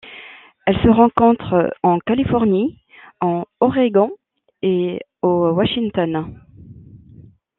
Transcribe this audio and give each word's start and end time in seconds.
Elle 0.65 0.77
se 0.77 0.87
rencontre 0.87 1.75
en 1.83 1.99
Californie 1.99 2.79
en 3.19 3.45
Oregon 3.59 4.09
et 4.63 4.99
au 5.21 5.49
Washington. 5.51 6.41